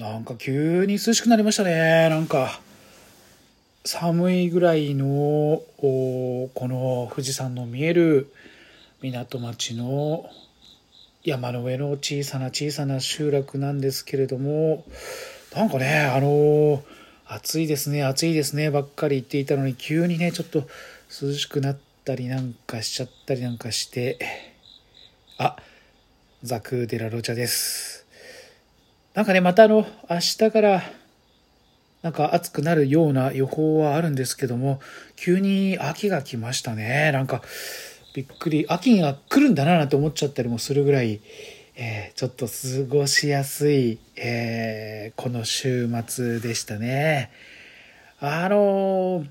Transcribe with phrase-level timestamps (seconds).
[0.00, 2.08] なんか急に涼しくなりましたね。
[2.08, 2.58] なんか
[3.84, 8.32] 寒いぐらいのこの富士山の見える
[9.02, 10.24] 港町の
[11.22, 14.86] 山の上の小さな小さな集落なんですけれども
[15.54, 16.82] なんかねあの
[17.26, 20.64] 暑いですね暑いですねばっかり言っていたのに急にねちょっと
[21.22, 24.18] 涼しくなったりなんかしちゃったりなんかして。
[25.36, 25.56] あ
[26.42, 27.89] ザクデラロチャです。
[29.20, 30.82] なんかねまたあの明日から
[32.00, 34.80] なんか暑くなるような予報はあるんですけども
[35.14, 37.12] 急に秋が来ましたね。
[37.12, 37.42] なんか
[38.14, 41.20] びっくり秋が来るんだななんて思っちゃったりもするぐらい、
[41.76, 42.52] えー、ちょっと過
[42.88, 47.30] ごしやすい、えー、この週末でしたね。
[48.20, 49.24] あのー、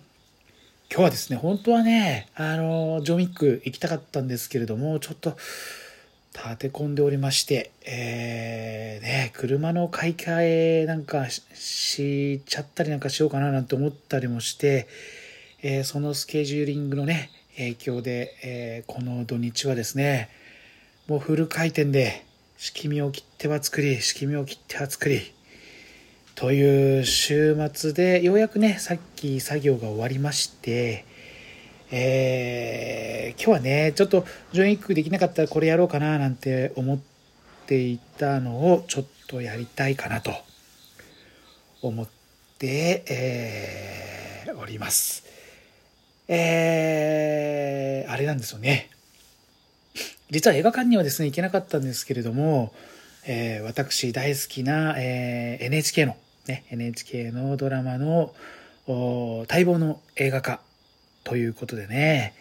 [0.91, 5.35] 今日はですね本当はねあのジョミック行きたかったんですけれどもちょっと
[6.33, 14.87] 立て込んでおりまして、えー、ね、車の買い替えなんかしちゃったりなんかしようかななんて思ったりもして、
[15.61, 20.29] えー、そのスケジューリングのね、影響で、えー、この土日はですね、
[21.07, 22.25] もうフル回転で、
[22.57, 25.33] 仕組みを切っては作り、仕組みを切っては作り、
[26.35, 31.05] という週末で、ようやくね、さっき作業が終わりまして、
[31.91, 36.99] えー、今日はね、ちょっとジョインクできなかったらこれやろうかななんて思っ
[37.65, 40.31] ていたのをちょっとやりたいかなと
[41.81, 42.07] 思っ
[42.59, 45.23] て、えー、おります。
[46.27, 48.91] えー、あれなんですよね。
[50.29, 52.71] 実は映画館にはですね、行けなかったんですけれども、
[53.25, 56.15] えー、私大好きな、えー、NHK の、
[56.47, 58.35] ね、NHK のドラマの
[59.49, 60.61] 待望の映画化
[61.29, 62.33] ということでね、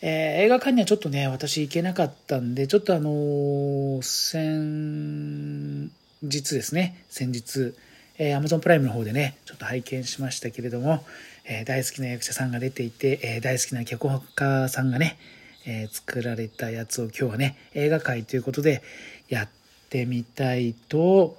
[0.00, 5.90] えー、映画館にはちょっとね、私行けなかったんで、ちょっとあのー、先
[6.22, 7.74] 日ですね、先日、
[8.16, 11.04] えー、Amazon プライムの方でね、ちょっと拝見しましたけれども、
[11.44, 15.18] えー、大好きな役者さんが出ていて、えー、大好きな脚本家さんがね、
[15.66, 18.82] え、作られたやつを今日はね、映画界ということで
[19.28, 19.48] やっ
[19.90, 21.36] てみたいと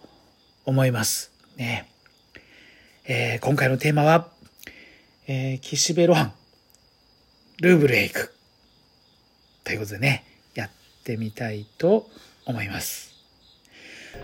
[0.65, 1.31] 思います。
[1.57, 1.89] ね。
[3.07, 4.27] え、今回のテーマは、
[5.27, 6.31] え、岸辺露伴
[7.61, 8.35] ルーブルへ行く。
[9.63, 10.69] ということでね、やっ
[11.05, 12.09] てみたいと
[12.45, 13.13] 思います。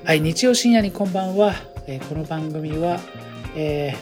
[0.03, 1.55] はい、日曜深夜にこんばんは。
[1.87, 2.99] えー、この番組は、
[3.55, 3.95] え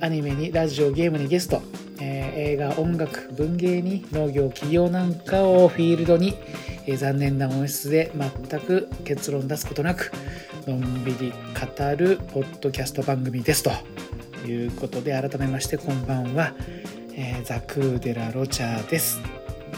[0.00, 1.60] ー、アニメにラジオ、ゲームにゲスト、
[2.00, 6.34] えー、映画、音楽、文芸に農業、企業なんかをフィールドに、
[6.86, 10.10] え残念な音質で全く結論出すことなく、
[10.66, 13.70] のんびり語るポッドキャスト番組ですと
[14.46, 16.54] いうことで、改めましてこんばんは。
[17.16, 19.20] えー、ザクーデラ・ロチャーです。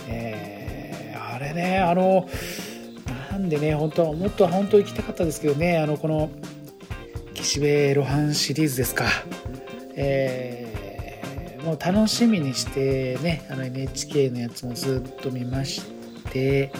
[0.07, 2.27] えー、あれね、あの、
[3.31, 6.31] なんでね、本当は、もっと本当行きたかったですけどね、あの、この、
[7.35, 9.05] 岸辺露伴シリーズですか。
[9.95, 15.81] えー、もう楽しみにしてね、あの NHK のやつもずっと見まし
[16.31, 16.71] て、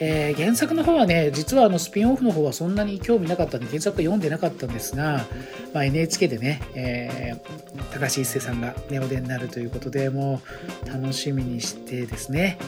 [0.00, 5.24] えー、原作の方はね実はあのスピンオフの方はそんなに興味なかったんで原作は読んでなかったんですが、
[5.72, 10.42] まあ、NHK でね、えー、高橋一生さんが、ね、お出になるということでも
[10.84, 12.58] う楽しみにしてですね、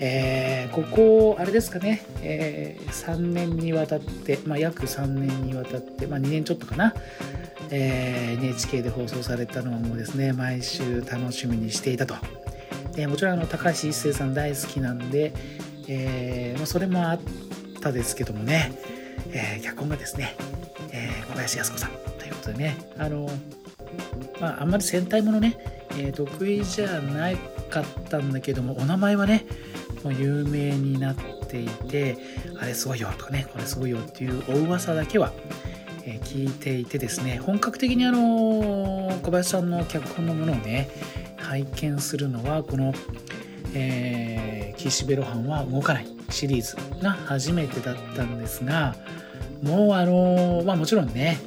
[0.00, 6.94] えー、ここあれですかね、え、3年にわたって、まあ、約3年にわたって、まあ、2年ちょっとかな、
[7.70, 12.14] えー、NHK で放送されたのもですね毎週楽しみにしていたと。
[12.94, 15.34] でもちろんあの高橋一生さん大好きなんで、
[15.88, 17.20] えーまあ、それもあっ
[17.80, 18.78] たですけどもね、
[19.32, 20.36] えー、脚本がですね、
[20.92, 21.90] えー、小林靖子さん。
[22.18, 23.28] ということでねあの、
[24.40, 25.58] まあ、あんまり戦隊ものね、
[25.96, 27.36] え、得意じゃな
[27.70, 29.46] かったんだけどもお名前はね
[30.02, 31.16] もう有名になっ
[31.48, 32.16] ていて
[32.60, 35.32] あれすごいよとかねこれすごいよっていうお噂だけは
[36.04, 40.88] え聞いていてですね本格的にあの小林さんの脚本のものをね
[41.36, 42.92] 拝見するのはこの
[43.74, 48.96] えー、岸辺露伴は動かないシリーズが初めてだったんですが
[49.62, 51.38] もうあのまあもちろんね、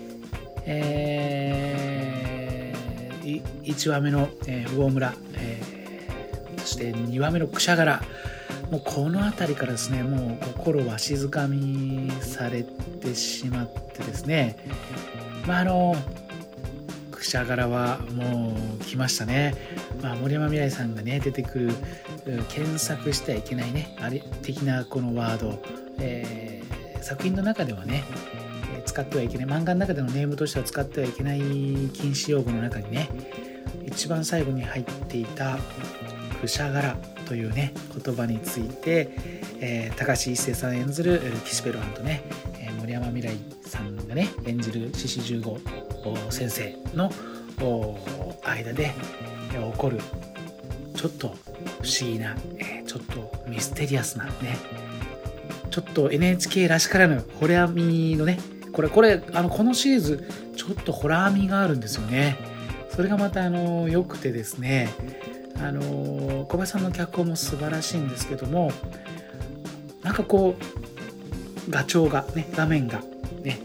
[0.65, 8.01] えー、1話目の、えー、魚村、えー、そして2話目のくしゃがら
[8.71, 14.57] もうこの辺りからですねもう心は静かみされてしまってですね
[15.47, 16.28] まああのく
[17.25, 19.55] しゃがらはもう来ましたね、
[20.01, 21.73] まあ、森山未來さんがね出てくる
[22.49, 25.61] 検索してはいけないねあれ的なこのワード、
[25.99, 28.03] えー、作品の中ではね
[28.85, 33.09] 使ってはいけない漫画の中でのネームとしては使ってはいけない禁止用語の中にね
[33.85, 35.57] 一番最後に入っていた
[36.41, 36.97] 「くしゃがら」
[37.29, 37.73] というね
[38.03, 39.11] 言葉について、
[39.59, 42.23] えー、高橋一生さん演ずる岸辺露伴とね、
[42.59, 45.59] え、森山未来さんがね演じる獅子十五
[46.31, 47.11] 先生の
[48.43, 48.95] 間で
[49.51, 49.99] 起こる
[50.95, 51.31] ちょっと不
[52.01, 54.31] 思議な、え、ちょっとミステリアスなね
[55.69, 58.39] ちょっと NHK らしからぬホラー味のね
[58.73, 62.37] これこれあのこのシリーズちょっとホラー味があるんですよね。
[62.89, 64.89] それがまたあの良くてですね
[65.61, 68.71] あの小林さんの脚本も素晴らしいんですけども
[70.03, 73.01] なんかこう画調がね画面が
[73.43, 73.59] ね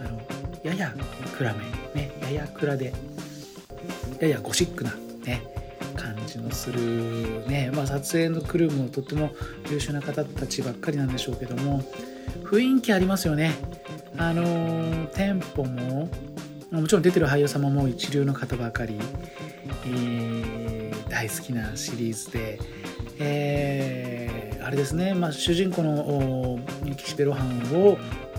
[0.00, 0.20] あの
[0.62, 0.94] やや
[1.36, 1.64] 暗め
[1.94, 2.92] ねやや暗で
[4.20, 4.94] ややゴシックな
[5.24, 5.42] ね
[5.96, 9.30] 感じのするね、まあ、撮影のクルーもとっても
[9.70, 11.82] 優秀な方たちばっかりなんでしょうけども
[12.44, 13.54] 雰囲気ありますよね。
[14.16, 16.08] あのテンポも
[16.70, 18.98] もちろん出てる俳優様も一流の方ばかり、
[19.86, 20.63] えー、
[21.14, 22.58] 大好きなシリーズで、
[23.20, 26.58] えー、あれですね、まあ、主人公の
[26.96, 27.96] 岸辺露伴を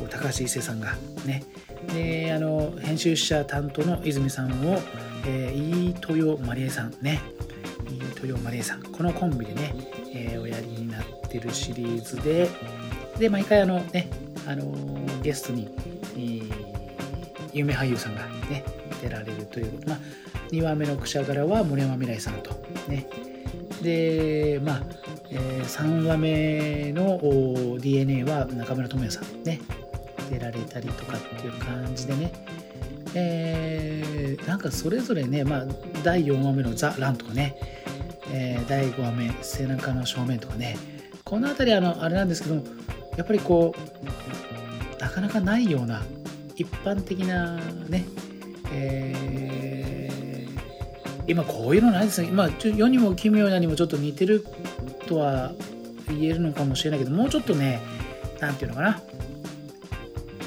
[0.10, 1.46] 高橋一生さんがね
[1.94, 4.82] であの編集者担当の泉さんを、
[5.26, 7.22] えー、飯豊まりえさんね
[7.86, 9.74] 飯豊まりえさんこのコンビでね、
[10.14, 12.50] えー、おやりになってるシリーズで
[13.18, 14.10] で毎回あのね
[14.46, 14.66] あの
[15.22, 15.70] ゲストに、
[16.16, 16.52] えー、
[17.54, 18.66] 有名俳優さんがね
[19.02, 20.00] 出られるということまあ
[20.52, 22.52] 2話目のくしゃがらは森山未来さんと。
[22.88, 23.08] ね。
[23.82, 24.84] でまあ、
[25.30, 29.44] えー、3話目の DNA は中村智也さん。
[29.44, 29.60] ね。
[30.30, 32.32] 出られたりとかっていう感じでね。
[33.14, 35.66] えー、なんかそれぞれね、まあ、
[36.04, 37.56] 第4話目の「ザ・ラン」とかね、
[38.32, 40.78] えー、第5話目「背中の正面」とかね。
[41.24, 42.56] この辺りあのあれなんですけど
[43.18, 46.04] やっぱりこうなかなかないような
[46.56, 47.56] 一般的な
[47.90, 48.06] ね、
[48.72, 49.65] えー、
[51.28, 52.28] 今こういうのないですね。
[52.30, 54.46] 今世にも奇妙なにもちょっと似てる
[55.08, 55.54] とは
[56.08, 57.82] 言えるのかもしれないけどもうちょっとね
[58.40, 59.02] 何て言うのかな。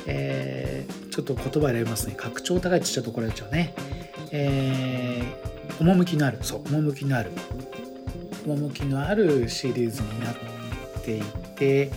[0.06, 2.14] えー、ちょっと言葉選びますね。
[2.16, 3.74] 格調高いって言っちゃうと怒られちゃうね。
[4.30, 6.38] えー、趣のある。
[6.42, 7.30] そう趣のある。
[8.46, 10.36] 趣のあるシリーズになっ
[11.04, 11.22] てい
[11.56, 11.90] て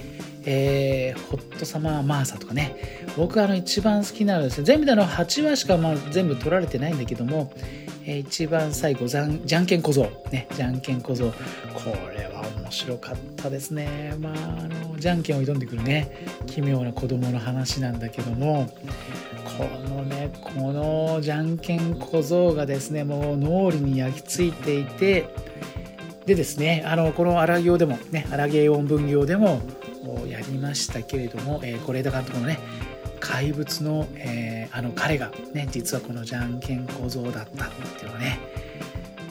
[0.43, 2.75] えー、ホットサマーマーサとかね。
[3.17, 7.53] 僕あの一番好きなのですね全部での8話しかまあ全部取られてないんだけども、
[8.05, 10.09] えー、一番最後じゃんじゃんけん小僧。
[10.31, 11.31] ねじゃんけん小僧。
[11.73, 14.15] これは面白かったですね。
[14.19, 16.11] まああのじゃんけんを挑んでくるね
[16.45, 18.69] 奇妙な子供の話なんだけども
[19.57, 25.33] このねこのじゃんけん小僧がですねもう脳裏に焼き付いていて
[26.25, 29.59] でですねあのこの荒行でもね荒行音分行でも
[30.27, 32.59] やりましたけれども是、えー、枝監督のね
[33.21, 38.39] 怪物の、えー、あの彼がね実はこのじゃんけん小僧だったっていうのをね、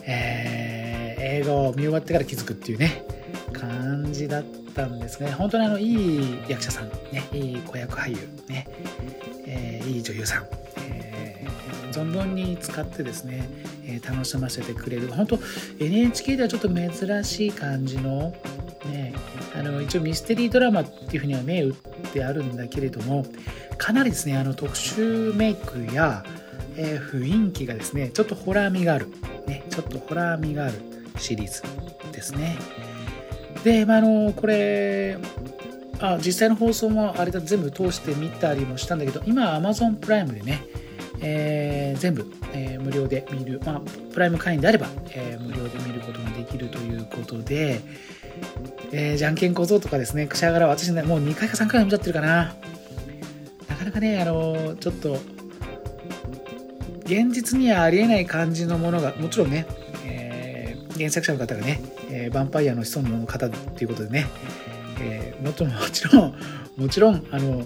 [0.06, 3.04] えー、映画を見終わってから気づくっていうね
[3.52, 4.44] 感じだっ
[4.75, 5.32] たんですね。
[5.32, 8.16] 本当にあのいい役者さんねいい子役俳優
[8.48, 8.66] ね、
[9.46, 10.46] えー、いい女優さん、
[10.78, 13.48] えー、存分に使ってですね、
[13.84, 15.08] え楽しませてくれる。
[15.08, 15.38] 本当
[15.81, 18.32] NHK ではちょっと珍しい感じの
[18.86, 19.14] ね
[19.54, 21.74] あの一応ミステリードラマっていうふうには銘打っ
[22.12, 23.24] てあるんだけれども
[23.78, 26.24] かなりですねあの特殊メイクや、
[26.76, 29.08] えー、雰囲気がですねちょっとホラー味がある、
[29.46, 30.74] ね、ちょっとホラー味がある
[31.16, 31.62] シリーズ
[32.12, 32.56] ですね。
[33.64, 35.18] で、まあ、あのこれ
[36.00, 40.64] あ実際の放送もあれだ全部通して見たりもしたんだけど今 Amazon プライムでね、
[41.20, 43.80] えー、全部、えー、無料で見る、まあ、
[44.12, 47.82] プライム会員であれば、えー、無料で見ることができるということで、
[48.92, 52.54] えー、じゃんけん小僧とかですね、くしゃがら、私ね、もう2回か3回見ちゃってるかな。
[53.68, 55.18] なかなかね、あの、ちょっと、
[57.04, 59.66] 現実にはありえない感じのものが、もちろんね、
[60.04, 61.80] えー、原作者の方がね、
[62.11, 64.26] えー、ヴァンパイアの子孫の方っていうことでね、
[65.00, 66.35] えー、もちろん、もちろん、
[66.76, 67.64] もちろん、あの、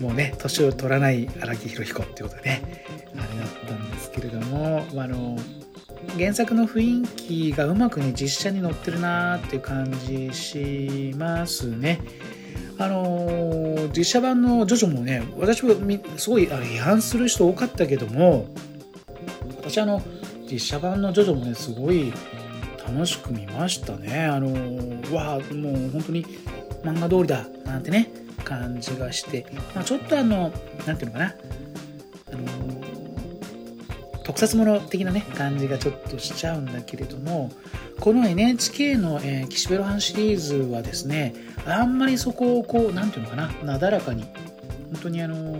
[0.00, 2.84] もうね、年を取らない荒木宏彦っていうことでね、
[3.16, 5.36] あれだったんですけれども、まあの、
[6.16, 12.00] 原作の雰囲気がうまくね実写に乗ってるなーっていう感じしますね。
[12.78, 15.74] あのー、実写版のジョジョもね私は
[16.16, 18.46] すごい批判する人多かったけども
[19.56, 20.00] 私あの
[20.48, 22.12] 実写版のジョジョもねすごい
[22.86, 24.24] 楽しく見ましたね。
[24.24, 26.24] あのー、わあもう本当に
[26.84, 28.10] 漫画通りだなんてね
[28.44, 30.52] 感じがして、まあ、ちょっとあの
[30.86, 31.34] 何ていうのかな
[32.32, 32.77] あのー
[34.28, 37.50] 特撮もの的なね感じがちょっとしちゃうんだけれども
[37.98, 41.34] この NHK の、えー、岸辺露伴シリーズはですね
[41.66, 44.24] あんまりそこをこう何て言うのかななだらかに
[44.92, 45.58] 本当にあの、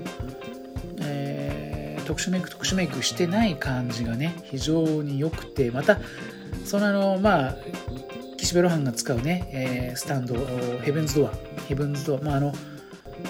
[1.00, 5.98] えー、特殊メイク特殊メイクしてない感じがね非常に良くてまた
[6.66, 7.56] そのあのまあ
[8.36, 10.34] 岸辺露伴が使うね、えー、スタンド
[10.82, 11.32] ヘブンズドア
[11.68, 12.52] ヘブンズドアまああの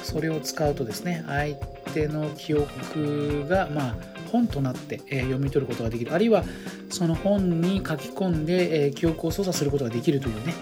[0.02, 1.54] それを使うとですね相
[1.94, 6.14] 手の記憶がまあ本となって、え読み取ることができる。
[6.14, 6.44] あるいは
[6.90, 10.54] その本に書き込んで、え記憶を操作することができるというね。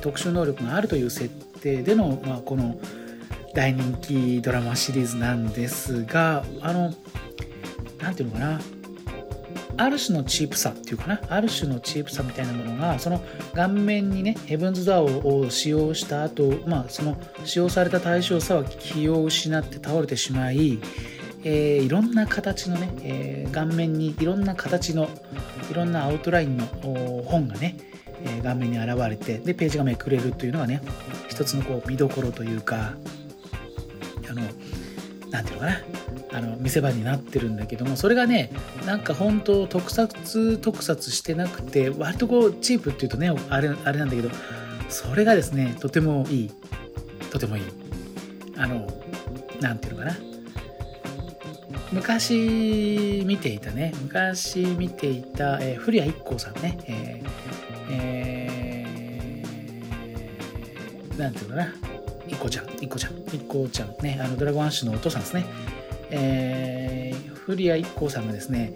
[0.00, 1.28] 特殊能力があるという設
[1.60, 2.78] 定での、まあ、この
[3.54, 6.94] 大人気ドラマシリーズなんですがあの
[8.00, 8.60] 何ていうのかな。
[9.78, 11.20] ある種のチープさっていうかな。
[11.28, 13.22] ある種のチープさみたいなものがその
[13.54, 20.78] 顔面にねヘブンズ・ドアを使用した後、まあその使用された対象さは気を失って倒れてしまい、
[21.44, 25.08] えー、いろんな形のね、えー、顔面にいろんな形の
[25.70, 26.66] いろんなアウトラインの
[27.24, 27.76] 本がね、
[28.24, 30.80] えー、顔面に現れてでページがめくれるというのがね
[31.28, 32.94] 一つのこう見どころというか
[34.30, 34.42] あの
[35.30, 35.80] 何ていうのかな
[36.34, 38.50] あの見せ場になってるんだけどもそれがね
[38.86, 44.30] なんか本当特撮特撮してなくて割とこうチープっていうとねあれあれなんだけど
[44.88, 46.50] それがですねとてもいい
[47.30, 47.62] とてもいい。
[48.56, 48.86] あの
[49.60, 50.31] 何ていうのかな
[51.92, 57.30] 昔見ていたね昔見ていた、えー、古谷一行さんね、えー
[57.90, 61.74] えー、なんていうかな
[62.26, 65.44] 一行ちゃん一行ちゃん一行ちゃんねあのドラゴンアッシュのお父さんですね。
[66.14, 68.74] えー、古谷一行さんがですね、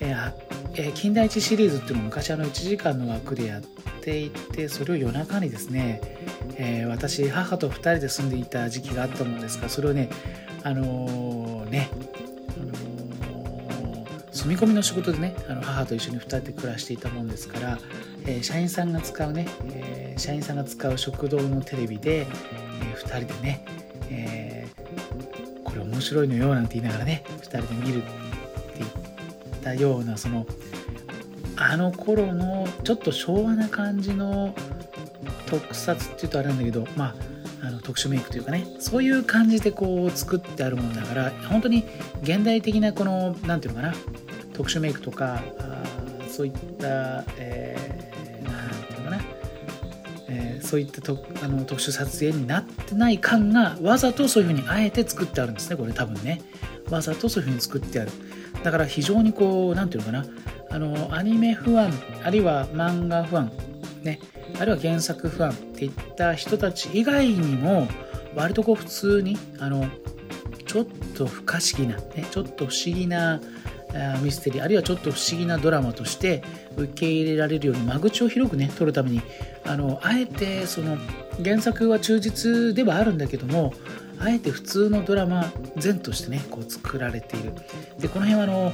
[0.00, 0.32] えー
[0.74, 3.62] えー、近代一シリーズっていうのを昔あの1時間の枠でやっ
[4.00, 6.00] ていてそれを夜中にですね、
[6.56, 10.08] えー、私母と2人で住んでいた時期があったものですがそれをね
[10.62, 11.90] あのー、ね、
[14.48, 17.78] 住み込みの仕事でねあの母と一緒に2人で暮らしていたもんですから、
[18.24, 23.64] えー、社員さんが使うね、えー、社員さんが使う食堂のテレビで、えー、2人でね、
[24.10, 24.58] えー
[25.64, 28.08] これ面白いのよなんて言いながらね2人で見るって
[28.78, 30.46] 言ったようなその
[31.56, 34.54] あの頃のちょっと昭和な感じの
[35.44, 37.14] 特撮っていうとあれなんだけどま
[37.60, 41.84] ああの特殊メイクというかねそういう感じでこう作ってあるもんだから本当に
[42.22, 43.94] 現代的なこの何て言うのかな
[44.58, 45.82] 特殊メイクとかあ
[46.28, 48.08] そういった、えー
[50.68, 56.42] そういったとあの特殊撮影になってない感がわざとそういうふうにあえて作ってあるんですねこれ多分ね。
[56.90, 58.10] わざとそういうふうに作ってある。
[58.62, 60.34] だから非常にこう何て言うのかな。
[60.70, 61.90] あのアニメ不安
[62.22, 63.50] あるいは漫画不安
[64.02, 64.20] ね。
[64.60, 67.88] あるいは原作不安っていった人たち以外にも
[68.34, 69.88] 割とこう普通にあの
[70.66, 73.40] ちょっと不可思議な、ね、ちょっと不思議な
[74.22, 76.42] ミステリーあるいはちょっと不思議なドラマとして
[76.76, 79.22] 受け入れられるように間口を広くね取るために
[79.66, 80.98] あのあえてその
[81.42, 83.72] 原作は忠実ではあるんだけども
[84.20, 85.52] あえて普通のドラマ
[85.82, 87.52] 前としてねこう作られている。
[87.98, 88.72] でこの辺はあの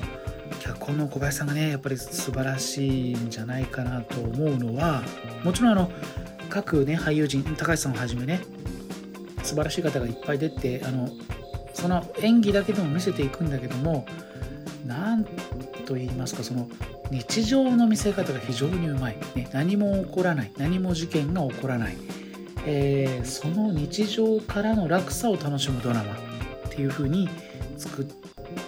[0.61, 5.03] 脚本の小林さんがねやっぱり素晴らしいんじゃないかなと思うのは
[5.43, 5.91] もちろんあの
[6.49, 8.41] 各ね俳優陣高橋さんをはじめね
[9.43, 11.09] 素晴らしい方がいっぱい出てあの
[11.75, 14.07] その演技だけでも見せていくんだけども
[14.85, 15.25] 何
[15.87, 16.69] と言いますかその
[17.11, 20.53] 日常の見せ方が非常にうまい、ね、何も起こらない。
[20.57, 21.97] 何も事件が起こらない、
[22.67, 26.17] えー、その日常からの落差を楽しむドラマっ
[26.71, 27.29] ていう風に
[27.77, 28.05] 作っ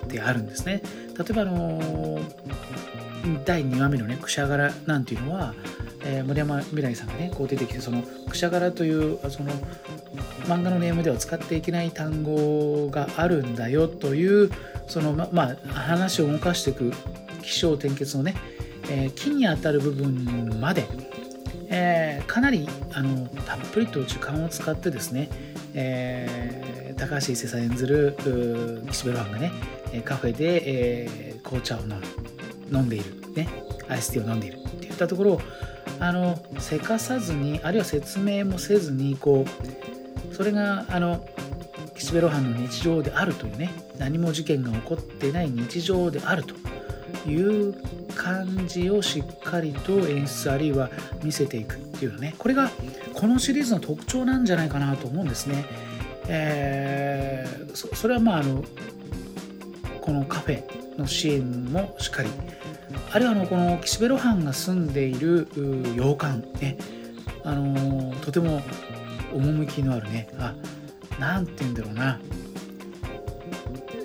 [0.09, 0.83] てあるんですね。
[1.19, 2.21] 例えばあの、
[3.45, 5.55] 第2話目のね「くしゃがら」なんていうのは、
[6.05, 9.51] えー、森山未来さんがねこう出てきてその「くしゃがら」というその
[10.45, 14.51] 漫画のネームでは使っていけない単語があるんだよという
[14.87, 16.93] そのままあ話を動かしていく
[17.43, 18.37] 気象転結のね、
[18.91, 20.85] えー、木に当たる部分まで、
[21.69, 25.29] えー、かなりあのたっぷりと時間を使ってですね、
[25.75, 28.17] えー、高橋一生さん演ずる
[28.91, 29.53] 岸辺露伴がね
[30.05, 30.63] カフェで、
[31.05, 32.03] えー、紅茶を飲む
[32.73, 33.49] 飲んでいる、ね、
[33.89, 35.41] アイスティーを飲んでいるっていったところを
[36.01, 39.45] あのせかさずにあるいは説明もせずにこ
[40.31, 41.27] うそれがあの
[41.97, 46.55] 岸辺露伴の日常であるというね何も事件が起こってない日常であると
[47.29, 47.75] いう
[48.17, 50.91] 感じをしっかりと演出あるいは
[51.23, 52.35] 見せていくっていうのね。
[52.39, 52.71] これが
[53.15, 55.65] このシリーズの特徴なんじゃないかなと思うんですね。
[56.29, 58.65] えー、それはまああの
[60.01, 62.29] このカフェのシーンもしっかり。
[63.13, 65.49] あるいはあのこの岸辺露伴が住んでいる
[65.95, 66.77] 洋館ね。
[67.45, 68.63] あのとても
[69.33, 70.29] 趣のあるね。
[70.39, 70.55] あ
[71.21, 72.21] なんて言うんだろうな。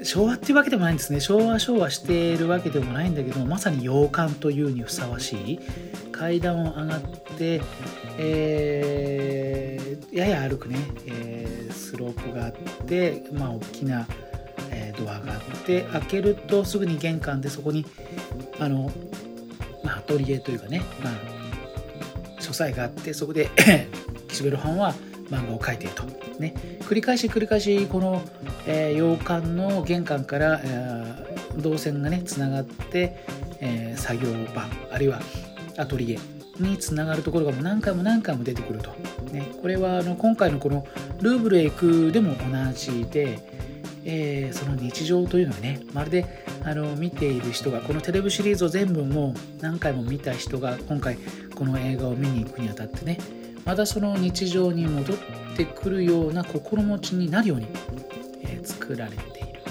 [0.03, 1.19] 昭和っていうわけでもないんですね。
[1.19, 5.59] 昭和昭和しているわけでもないんだけどまさに洋館というにふさわしい
[6.11, 7.61] 階段を上がって、
[8.17, 12.53] えー、やや歩くね、えー、スロープがあっ
[12.85, 14.07] て、まあ、大きな、
[14.71, 17.85] えー、ドアがあって開けるとすぐに玄関でそこに
[18.59, 18.91] あの、
[19.83, 23.49] まあ、アトリエというかね、まあ、書斎があってそこで
[24.29, 24.95] 岸辺露伴は
[25.31, 26.03] 漫画を描いていると、
[26.39, 28.21] ね、繰り返し繰り返しこの、
[28.67, 33.25] えー、洋館の玄関から、えー、動線がねつながって、
[33.61, 35.19] えー、作業場あるいは
[35.77, 36.19] アトリエ
[36.59, 38.91] につながるところがもう何回も何回も出てくると、
[39.31, 40.85] ね、これはあの今回のこの
[41.21, 43.39] ルーブルへ行くでも同じで、
[44.03, 51.17] えー、その日常というのはねまるであの見ている人がこのテレビシリーズを全部もう何回も見た人が今回
[51.55, 53.17] この映画を見に行くにあたってね
[53.65, 55.17] またその日常に戻っ
[55.55, 57.67] てくるような心持ちになるように、
[58.43, 59.61] えー、作られている。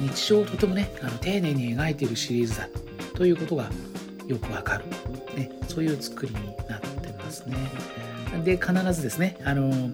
[0.00, 2.68] 日常をとてもねあの丁寧に描いているシリーズだ
[3.14, 3.70] ということが
[4.26, 4.84] よくわかる、
[5.36, 7.56] ね、そういう作りになってますね。
[8.44, 9.90] で必ずですねあの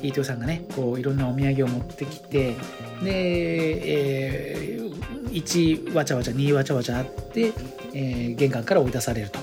[0.00, 2.56] 飯豊さんがねこういろんなお土産を持ってきて
[3.02, 7.52] で、えー、1わちゃわちゃ2わちゃわちゃあって、
[7.94, 9.38] えー、玄関から追い出されると、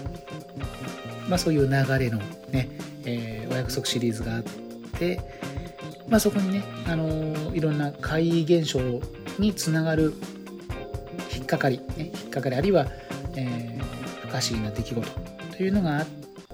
[1.29, 2.19] まあ、そういう流れの
[2.51, 2.69] ね、
[3.09, 4.43] えー、お約束シリーズがあっ
[4.97, 5.19] て、
[6.07, 8.79] まあ、そこにね、あのー、いろんな怪異現象
[9.39, 10.13] につながる
[11.35, 12.87] 引っかかり、ね、引っかかりあるいは、
[13.35, 13.83] えー、
[14.21, 15.07] 不可思議な出来事
[15.57, 16.05] というのがあっ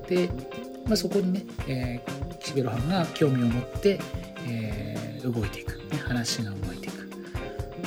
[0.08, 0.30] て、
[0.86, 4.00] まあ、そこにね、えー、岸辺露伴が興味を持って、
[4.48, 7.10] えー、動いていく、ね、話が動いていく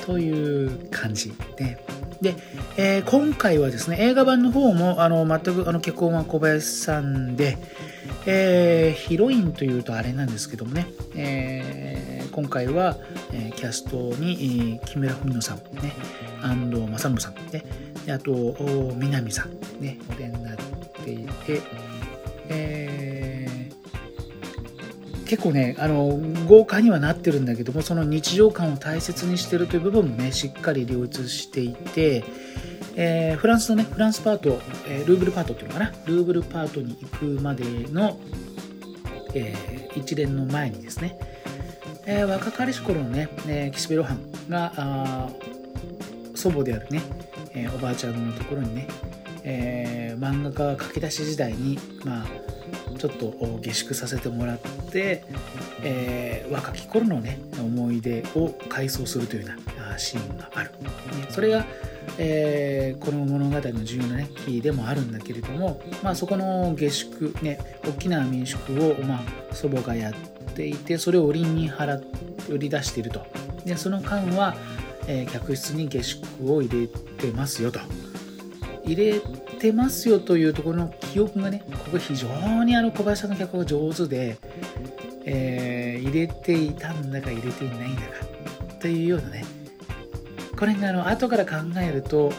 [0.05, 1.85] という感じで。
[2.21, 2.35] で、
[2.77, 7.59] えー、今回はですね映画版の方もあの全くあの脚本は小林さんで、
[8.27, 12.97] えー、ヒロインというとあれなんですけどもね、えー、今回は、
[13.33, 15.93] えー、キャストに、木村文乃さん、ね、
[16.43, 17.65] 安藤正信さん、ね、
[18.07, 18.33] であと
[18.97, 19.51] 南さん、
[19.81, 20.57] ね、お出になっ
[21.05, 21.63] ていて、
[22.49, 23.39] えー
[25.29, 32.25] 結構ねあの豪華にはなってるんだけどもその日常感を大切にしてるという部分もねしっかり両立していて、
[33.01, 35.93] えー、フランスのねフランスパート、えー、ルーブルパートっていうのかな？
[36.05, 38.19] ルーブルパートに行くまでの、
[39.35, 41.17] えー、一連の前にですね、
[42.07, 45.31] え若かりし頃のね、え岸辺露伴が
[46.35, 47.03] 祖母であるね、
[47.55, 48.89] えおばあちゃんのところにね、
[49.45, 52.27] え漫画家が書き出し時代にまあ
[52.99, 54.59] ちょっと下宿させてもらっ
[54.91, 55.25] て、
[55.83, 60.71] えー、若き頃のね思い出を回想するというようなシーンがある、
[61.31, 61.65] それが、
[62.19, 70.15] えー、この物語の重要なねキーでもあるんだけれども、まあ、そこの下宿ね大きな民宿を、まあ、祖母がやっ
[70.55, 72.03] ていてそれを売りに払
[72.49, 73.27] 売り出していると。
[73.65, 74.57] でその間は、
[75.07, 77.81] えー、客室に下宿を入れてますよと。
[78.85, 79.21] 入れ
[79.59, 82.29] てますよというところの記憶がねここ非常
[82.65, 84.39] にあの小林さんの脚本が上手で、
[85.25, 88.09] えー、入れていたんだか入れていないんだか
[88.81, 89.45] というようなね。
[90.59, 92.33] これがあの後から考えると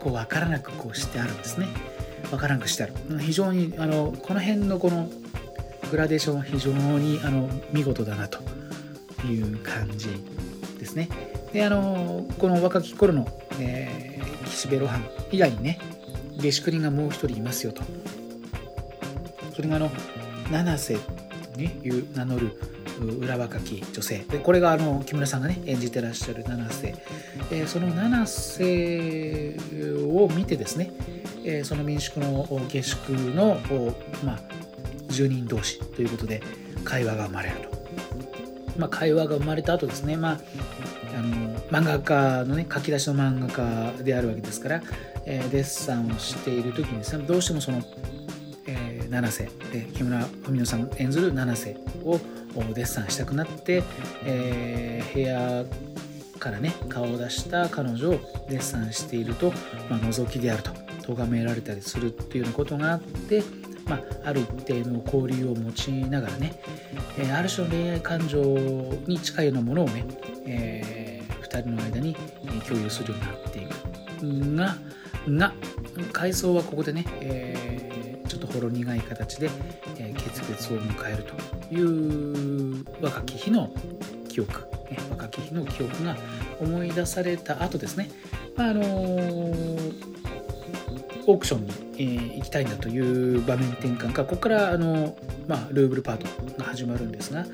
[0.00, 1.66] こう分からなくこうしてあるんですね。
[2.30, 2.92] 分からなくしてある。
[3.20, 5.08] 非常にあのこの辺のこの
[5.90, 8.40] グラデーションは非常にあの見事だなと
[9.26, 10.08] いう感じ
[10.78, 11.08] ですね。
[11.52, 13.26] であのこの若き頃の、
[13.58, 15.78] えー、岸辺露伴以外にね
[16.36, 17.82] 下宿人がもう一人いますよと。
[19.54, 19.90] それがあの
[20.50, 22.52] 七瀬と、いう名乗る
[23.20, 24.18] 裏若き女性。
[24.28, 26.94] でこれがあの木村さんがね演じてらっしゃる七瀬、
[27.50, 29.56] えー、その七瀬
[30.12, 30.92] を見てですね、
[31.44, 33.60] えー、その民宿の下宿の、
[34.24, 34.38] まあ、
[35.08, 36.42] 住人同士ということで
[36.84, 37.70] 会話が生まれると、
[38.76, 40.40] まあ、会話が生まれた後ですね、まあ、
[41.18, 44.82] あの漫画家のね書き出しの漫画家であるわけですから、
[45.26, 47.82] えー、デッサンをしている時にですねどうしてもその、
[48.66, 52.18] えー、七瀬、えー、木村文乃さん演ずる七瀬を
[52.72, 53.82] デッサンしたくなって、
[54.24, 55.64] えー、部屋
[56.38, 59.52] からね顔を出した彼女をデッサンしていると、
[59.90, 60.70] まあ、覗きであると
[61.02, 63.42] 咎められたりするっていうようなことがあって、
[63.86, 66.60] まあ、ある一定の交流を持ちながらね、
[67.18, 68.40] えー、ある種の恋愛感情
[69.06, 70.04] に近いようなものをね、
[70.46, 70.97] えー、
[71.58, 72.14] 2人の間に
[72.66, 74.76] 共有するようになっていくが
[75.28, 75.52] が
[76.12, 79.50] 階層はここでね、えー、ちょっとほろ苦い形で、
[79.96, 83.70] えー、決別を迎えるという若き日の
[84.28, 84.52] 記憶、
[84.90, 86.16] ね、若き日の記憶が
[86.60, 88.10] 思い出された後ですね、
[88.56, 90.18] まあ、あのー
[91.28, 92.98] オークションに、えー、行きたいんだとい
[93.36, 95.14] う場面転換かここからあの、
[95.46, 97.44] まあ、ルーブルパートが始まるんですが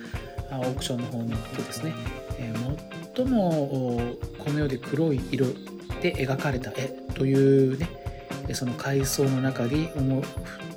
[0.53, 1.93] オークションの方に行ってですね、
[2.39, 5.47] えー、最もこの世で黒い色
[6.03, 7.89] で描かれた絵というね
[8.53, 9.89] その階層の中に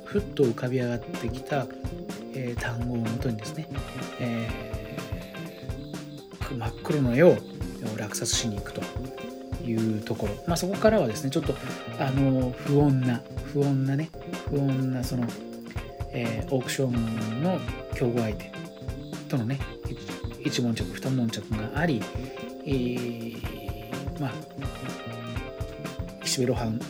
[0.04, 1.66] ふっと浮かび上がってきた、
[2.34, 3.68] え、単語をもとにですね、
[4.20, 7.36] えー、真っ黒の絵を
[7.96, 8.80] 落札しに行くと
[9.64, 11.54] いうところ、まあ、そこからはですねちょっと
[11.98, 13.20] あの不穏な
[13.52, 14.08] 不穏なね
[14.48, 15.26] 不穏なその
[16.12, 17.60] えー、オークションの
[17.94, 18.50] 競合相手
[19.28, 19.58] とのね
[20.48, 22.02] 一悶着二悶着があり、
[22.64, 24.32] えー、まあ
[26.24, 26.80] 岸辺露伴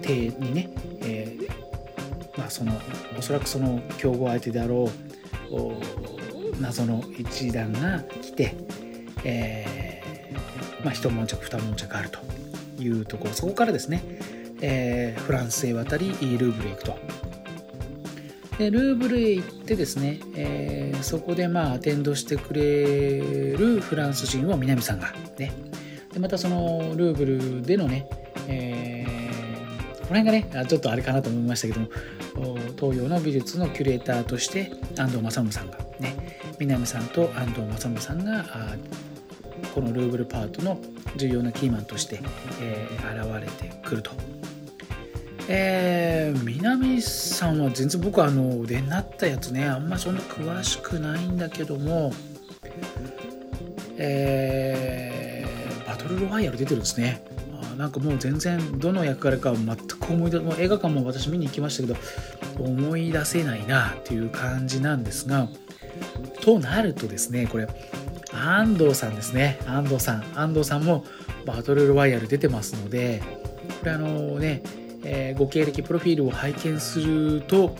[0.00, 0.70] 邸にね、
[1.02, 2.72] えー、まあその
[3.18, 4.88] おそらくその競合相手であろ
[5.50, 8.54] う謎の一団が来て、
[9.24, 12.20] えー、まあ一悶着二悶着あると
[12.80, 14.02] いうところそこからですね、
[14.60, 17.21] え、フランスへ渡りルーブルへ行くと。
[18.62, 25.52] でルーブルへ行ってですね、えー、そこでまあアテンドしてくれるフランス人を南さんがね
[26.12, 28.08] でまたそのルーブルでのね、
[28.46, 38.44] えー、この辺がねちょっとあれかなと思いましたけども東洋の美術のキュレーターとして安藤正信さんがね南さんと安藤正信さんが
[39.74, 40.80] このルーブルパートの
[41.16, 42.20] 重要なキーマンとして、
[42.60, 44.12] えー、現れてくると。
[45.48, 49.66] えー、南さんは全然僕あの腕になったやつね。
[49.66, 52.12] あんまそんな詳しくないんだけども。
[53.98, 57.24] えー、バトルロワイヤル出てるんですね。
[57.60, 65.48] あなんかもう全然どの役柄か全く思い出もう映画館も私見に行きましたけど思い出せないなっていう感じなんですが。
[66.40, 67.68] となるとですねこれ
[68.32, 69.58] 安藤さんですね。
[69.66, 70.24] 安藤さん。
[70.34, 71.04] 安藤さんも
[71.44, 73.22] バトルロワイヤル出てますので
[73.80, 74.62] これあのね、
[75.04, 77.76] えー、ご経歴プロフィールを拝見すると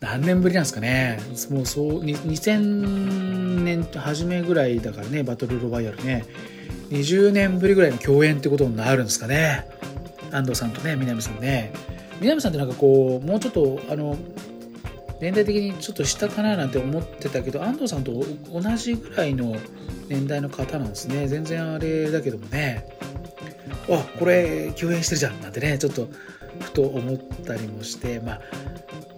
[0.00, 1.18] 何年ぶりなんですかね。
[1.50, 6.24] もうそう2000年初めぐらいだからねバトルロワイヤルね。
[6.90, 9.66] 20年ぶりぐらいの共演ってことになるんですかね。
[10.30, 11.72] 安藤さんとね南さんね。
[12.20, 14.16] 南さんってなんかこうもうちょっとあの
[15.20, 18.12] 年代的にちょっと下かななんて思ってたけど安藤さんと
[18.52, 19.56] 同じぐらいの
[20.08, 21.28] 年代の方なんですね。
[21.28, 22.86] 全然あれだけどもね。
[23.90, 26.08] あこれ共演してるじゃんなんてねちょっと
[26.60, 28.40] ふと思ったりもしてまあ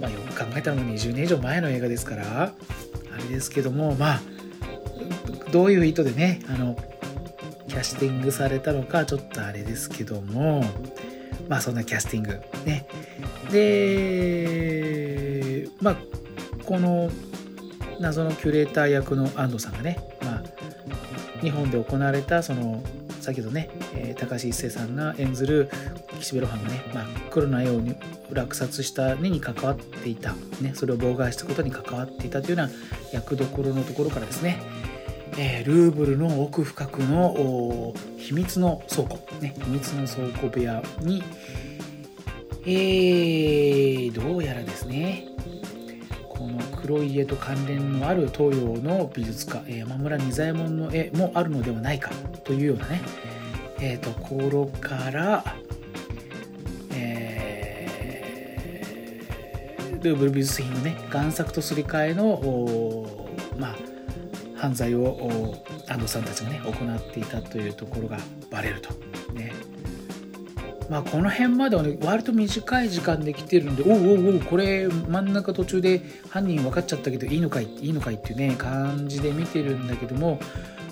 [0.00, 2.52] まあよく考えたらもう20年以上前の映画ですからあ
[3.18, 4.20] れですけどもまあ
[5.52, 6.76] どういう意図でねあの
[7.68, 10.64] キャスティングされたのかちょっとあれですけども
[11.48, 12.86] まあそんなキャスティングね。
[13.50, 14.86] で
[15.80, 15.96] まあ
[16.64, 17.10] この
[18.00, 20.42] 謎のキュレーター役の安藤さんがね、まあ、
[21.40, 22.82] 日本で行われたその
[23.26, 25.68] 先ほどね、えー、高橋一生さんが演ずる
[26.20, 27.80] 岸辺露伴がね、まあ、黒の絵を
[28.30, 32.72] 落札した絵に関わっていた、ね、それを妨害したことに関わっていたというような
[33.12, 34.60] 役どころのところからですね、
[35.36, 41.24] えー、ルーブルの奥深くの秘密の倉庫、ね、秘密の倉庫部屋に、
[42.64, 45.35] えー、どうやらですね
[46.86, 52.12] 黒い絵と関連のある東洋の美術家山村仁左衛門の絵もあるのではないか
[52.44, 53.00] というようなね、
[53.80, 55.56] えー、ところから、
[56.92, 63.08] えー、ルーブル美術品のね贋作とすり替えの
[63.58, 63.76] まあ
[64.56, 65.56] 犯罪を
[65.88, 68.18] 安藤さんたちがね行っていたというところが
[68.48, 68.90] バレると。
[69.34, 69.52] ね
[70.88, 80.38] まあ、この辺まではね割と短い時間で来てるんでおうおうおうこれ真ん中途中で犯人分かっちゃったけどいいのかいいいのかいっていうね感じで見てるんだけども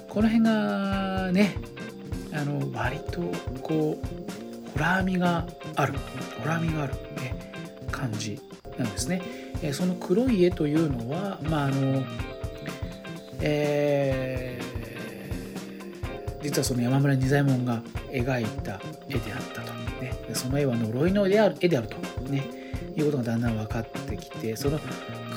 [0.09, 1.57] この辺がね
[2.33, 3.21] あの割と
[3.63, 5.95] こうホラー味がある
[6.41, 7.53] ホラー味がある、ね、
[7.93, 8.41] 感じ
[8.77, 9.23] なんですね。
[9.63, 12.03] えその黒い絵というのはまああの
[13.41, 21.97] えー、実はその山村仁左衛門が描いた絵であったと、ね、その絵は呪いの絵である絵であると、
[22.31, 22.45] ね、
[22.97, 24.79] いうことがだんだん分かってきてその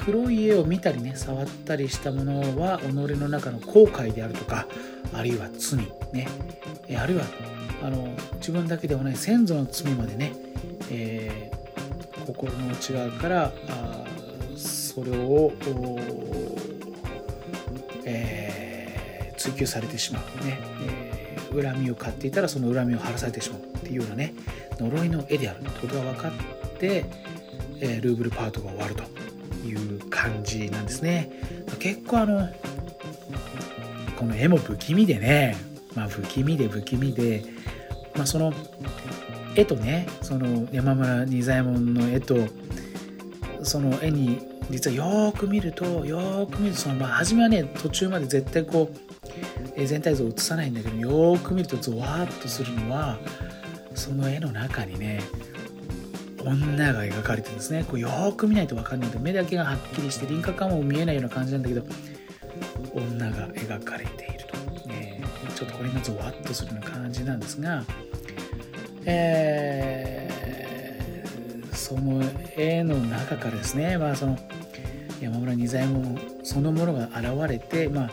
[0.04, 4.68] 黒い絵を見たりね触ったりしたものは己の中の後悔であるとか
[5.14, 5.80] あるいは罪
[6.14, 6.28] ね
[6.98, 7.24] あるいは
[7.84, 10.34] あの自分だけではない先祖の罪までね、
[10.90, 14.06] えー、心の内側からあ
[14.56, 15.52] それを
[18.10, 24.34] えー、追求されてしまうね、えー、恨みを買っていたらその恨みを晴らされてしまうっていうようなね
[24.80, 26.32] 呪いの絵であるってことが分かっ
[26.78, 27.06] て、
[27.80, 29.04] えー、ルーブルパートが終わると
[29.66, 31.32] いう感じなんですね。
[31.80, 32.50] 結構あの
[34.18, 35.56] この絵も不気味でね
[35.96, 37.44] まあ不気味で不気味で
[38.16, 38.54] まあその
[39.56, 42.36] 絵とねその山村仁左衛門の絵と
[43.64, 48.98] その絵に実はよく見るとよく見るとその、まあ、初めはね途中まで絶対こう、
[49.76, 53.18] え全体像を映さないんだけどよく見るとゾワーッとするのは
[53.98, 55.22] その絵の中にね
[56.44, 57.84] 女が描かれてるんですね。
[57.84, 61.84] こうよく見ないと分かんないけど目だけがはっきりして輪郭感も見えないような感じなんだけど
[62.94, 64.56] 女が描かれていると、
[64.88, 65.22] ね、
[65.56, 67.84] ちょっとこれがゾワッとするような感じなんですが、
[69.06, 72.24] えー、その
[72.56, 74.38] 絵の中からですね、まあ、その
[75.22, 78.12] 山村仁左衛門そのものが現れて、まあ、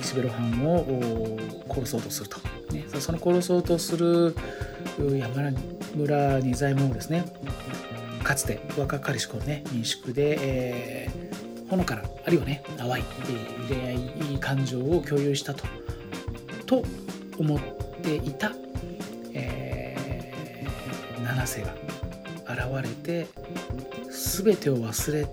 [0.00, 1.38] 岸辺露伴を
[1.68, 2.38] 殺そうとすると、
[2.72, 4.34] ね、その殺そうとする
[4.98, 5.50] 山
[5.96, 7.24] 村仁左衛門をですね
[8.22, 13.04] かつて若かりし頃ね民宿で、えー、ほのかなあるいはね淡い、
[13.68, 15.64] え恋愛感情を共有したと。
[16.66, 16.82] と
[17.38, 17.58] 思っ
[18.02, 18.52] ていた、
[19.34, 21.74] えー、七瀬が
[22.46, 23.26] 現れて
[24.10, 25.26] 全てを忘れ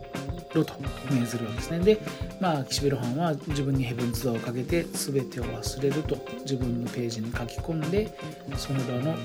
[0.56, 0.74] ろと
[1.10, 1.80] 命ずるわけですね。
[1.80, 2.00] で
[2.40, 8.18] まあ岸辺露伴は自分にヘブンツアをかけて全てを忘れると自分のページに書き込んで
[8.58, 9.16] その場の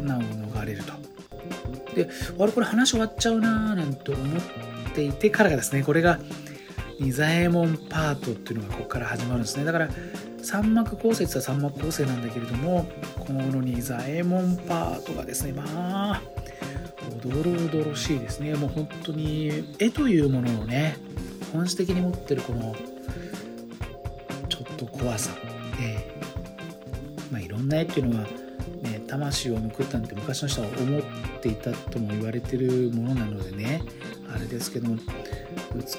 [0.00, 0.92] 難を逃れると。
[1.94, 4.40] であれこれ話終わっちゃうなーなんて思っ
[4.94, 6.18] ていてからがですねこれが
[6.98, 9.64] 仁左衛門パートっていうのがここから始まるんですね。
[9.64, 9.88] だから
[10.42, 15.64] 三幕構成は三幕構成なんだけれどもこの仁左衛門パートがですねま
[16.14, 16.22] あ
[17.20, 18.54] どろおどろしいですね。
[18.54, 20.96] もう本当に絵というものをね
[21.52, 22.74] 本質的に持ってるこの
[24.48, 25.30] ちょっと怖さ、
[25.80, 28.26] えー、まあいろんな絵っていうのは
[28.82, 31.02] ね魂を抜くなんて昔の人は思っ
[31.40, 33.82] ていたとも言われてるものなのでね
[34.32, 34.96] あれですけども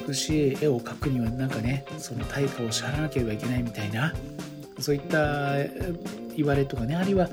[0.06, 4.12] 美しい絵を描くにはなんかねその対価を支払わなければいけないみたいな
[4.78, 5.56] そういった
[6.36, 7.28] 言われとかねあるいは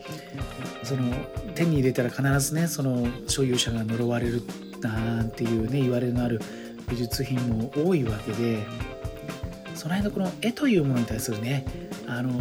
[0.84, 1.14] その
[1.56, 4.42] 手に入れたら必ずねその所有者が呪われる
[4.82, 6.42] なんていうね言われのある
[6.90, 8.66] 美術品も多いわけで
[9.76, 11.66] その辺のこの絵というものに対するね
[12.08, 12.32] あの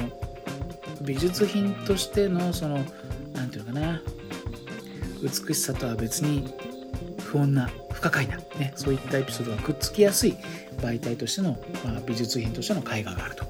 [1.03, 2.79] 美術品としてのその
[3.35, 4.03] 何て言うかな
[5.23, 6.53] 美しさとは別に
[7.21, 10.37] 不穏な不可解な、ね、そういったエピソードがくっつきやすい
[10.79, 13.45] 媒体としての、まあ、美術品としての絵画があると。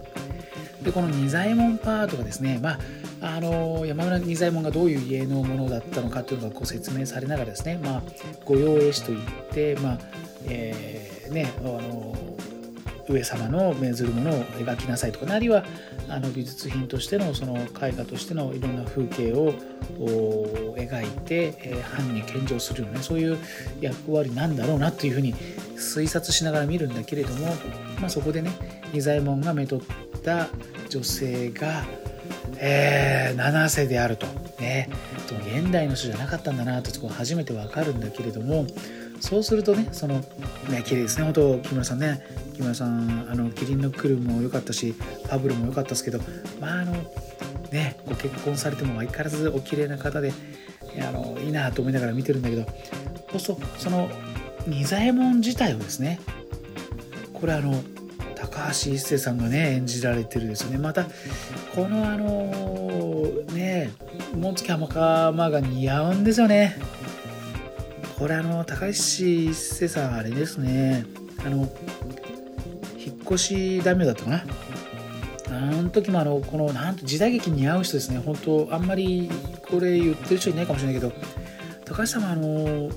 [0.82, 2.78] でこの仁左衛門パートがですね、まあ、
[3.20, 8.02] あの山村仁左衛門がどういう家のものだったのかというのがこう説明されながらですね、まあ、
[8.44, 9.98] 御用絵師といって、まあ
[10.44, 12.14] えー、ね、あの
[13.08, 15.64] 上様の命ずるものを描きなさいとか、あるいは
[16.08, 19.52] あの美術品としてのその絵画としてのいろんな風景を
[20.76, 23.38] 描いて、えー、藩に献上するような、ね、そういう
[23.80, 25.34] 役割なんだろうなというふうに
[25.76, 27.46] 推察しながら見るんだけれども、
[28.00, 28.52] まあ、そこでね
[28.92, 29.80] 仁左衛門がめとっ
[30.22, 30.48] た
[30.88, 31.84] 女性が、
[32.56, 34.26] えー、七瀬であると。
[34.60, 34.88] ね、
[35.28, 38.66] 現代の人じゃなかったんだなと初めて分かるんだけれども
[39.20, 40.18] そうするとねその
[40.68, 41.24] ね綺麗ですね。
[41.24, 42.20] 本当木村さんね。
[42.58, 44.94] 木村さんあのキリンのクルも良かったし
[45.28, 46.18] パブルも良かったですけど
[46.60, 46.92] まああの
[47.70, 50.32] ねご結婚されても相変わらずお綺麗な方で
[51.00, 52.66] あのいいなと思いながら見てるんだけど
[53.30, 54.08] そうするとその
[54.66, 56.18] 仁左衛門自体をですね
[57.32, 57.80] これあの
[58.40, 60.78] 高橋一生さんがね演じられてるですね。
[60.78, 61.04] また
[61.74, 63.90] このあのね
[64.34, 66.76] 紋付浜川が似合うんですよね。
[68.18, 71.04] これあの高橋一生さんあれですね。
[71.44, 71.68] あの
[72.96, 74.44] 引っ越し大名だったかな。
[75.50, 78.18] あの時もあのこのなんと時代劇に合う人ですね。
[78.18, 79.30] 本当あんまり
[79.68, 81.12] これ言ってる人いないかもしれないけど。
[81.84, 82.90] 高橋さんはあの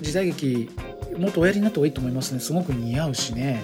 [0.00, 0.70] 時代劇
[1.18, 2.40] もっとおやりになった方がいいと思いますね。
[2.40, 3.60] すごく似合うしね。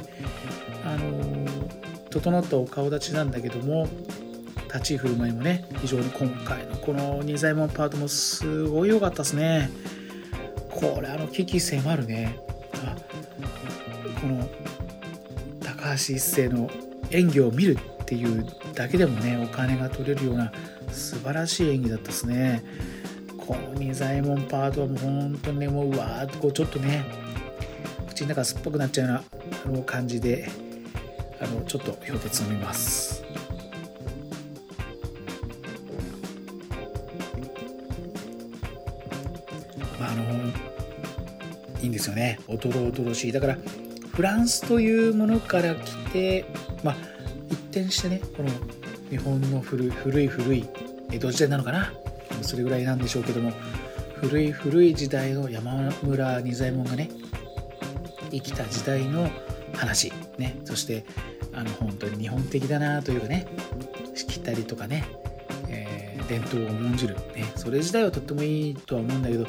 [2.15, 3.89] 整ったお顔立ちなんだけども
[4.67, 9.71] 立ち居振る舞いもね非常に今回のこの仁左衛門パートもすごい良かったですね。
[10.71, 12.39] これあの危機迫るね。
[12.85, 12.97] あ
[14.21, 14.49] この
[15.61, 16.71] 高橋一生の
[17.11, 20.53] 演技を見るっていうだけでもねお金が取れるような
[20.91, 22.63] 素晴らしい演技だったですね。
[23.37, 27.05] この仁左衛門パートはもう本当にねもううわーっとこうちょっとね
[28.09, 29.25] 口の中酸っぱくなっちゃうような
[29.67, 30.49] あの感じで
[31.41, 33.25] あのちょっと氷鉄飲みます。
[39.99, 40.23] まああの
[41.81, 42.39] いいんですよね。
[42.49, 43.33] おどろおどろしい。
[43.33, 43.59] だから
[44.13, 46.45] フランスというものから来て、
[46.83, 46.97] まあ、
[47.51, 48.51] 一転してねこの
[49.11, 50.69] 日本の古い古い古い
[51.11, 51.93] 江戸時代なのかな。
[52.43, 53.53] それぐらいなんでしょうけども
[54.17, 57.11] 古い古い時代の山村仁左衛門がね
[58.31, 59.31] 生きた時代の
[59.75, 61.05] 話、ね、そして
[61.53, 63.47] あの本当に日本的だなというかね
[64.15, 65.05] しきたりとかね、
[65.69, 69.47] えー、伝統を重んじる、ね、それ自体はとってもいいとは思うんだけど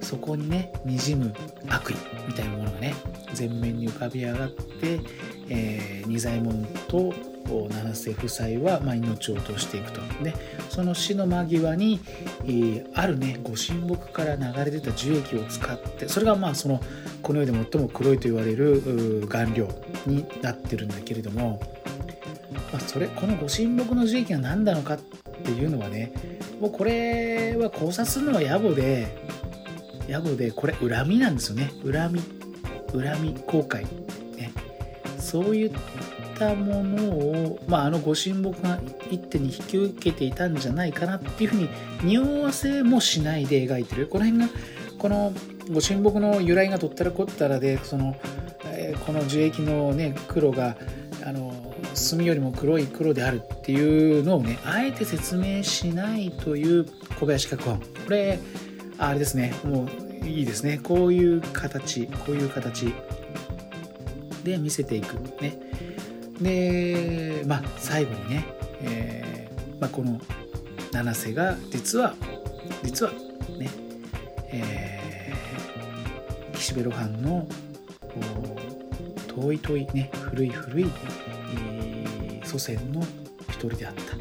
[0.00, 1.34] そこにねにじむ
[1.68, 1.94] 悪意
[2.26, 2.94] みたいなものがね
[3.38, 5.00] 前面に浮かび上がって、
[5.48, 7.12] えー、仁左衛門と
[7.46, 10.00] 七瀬夫妻は、ま、命を落としていくと。
[10.22, 10.34] で
[10.68, 12.00] その死の間際に、
[12.46, 16.80] え、あるねご神木から流れ出た樹液を使ってそれがまあその
[17.22, 19.68] この世で最も黒いと言われる顔料
[20.06, 21.60] になってるんだけれども、
[22.72, 26.12] まあ、それこのご神木の樹液が何なのかっていうのはね
[26.60, 29.08] もうこれは考察するのは野暮で
[30.08, 31.72] 野暮でこれ恨みなんですよね。
[31.84, 32.22] 恨み
[32.92, 33.82] 恨み後悔。
[34.36, 34.52] ね。
[35.18, 35.70] そういっ
[36.42, 41.68] たものを、まあ、あのご神木が一手に引き受けていたんじゃないかなっていうふうに
[42.02, 44.08] 匂わせもしないで描いてる。
[44.08, 44.48] この辺が
[44.98, 45.32] この
[45.72, 48.16] ご神木の由来がとったらこったらでその、
[48.64, 50.76] えー、この樹液のね黒が
[51.24, 56.86] あの墨よりも黒い黒であるっていうのをねあえて説明しないという
[57.20, 57.78] 小林脚本。
[57.78, 58.40] これ
[58.98, 59.54] あれですね。
[59.64, 59.86] も
[60.22, 60.80] ういいですね。
[60.82, 62.92] こういう形こういう形
[64.44, 65.71] で見せていくね。
[66.42, 68.44] でまあ最後にね、
[68.82, 70.20] えーまあ、この
[70.92, 72.14] 七瀬が実は
[72.82, 73.12] 実は
[73.58, 73.70] ね、
[74.52, 77.46] えー、岸辺露伴の
[79.28, 80.86] 遠い遠いね古い古い、
[81.56, 83.02] えー、祖先の
[83.48, 84.16] 一人であった。